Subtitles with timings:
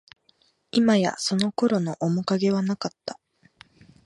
[0.71, 3.19] いまや、その頃の面影はなかった